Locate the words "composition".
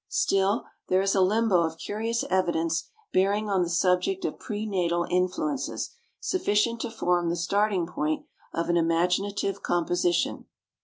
9.61-10.45